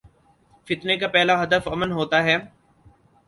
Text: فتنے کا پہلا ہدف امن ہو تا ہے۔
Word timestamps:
فتنے 0.67 0.95
کا 1.01 1.07
پہلا 1.15 1.33
ہدف 1.43 1.63
امن 1.73 1.89
ہو 1.97 2.03
تا 2.11 2.19
ہے۔ 2.27 2.35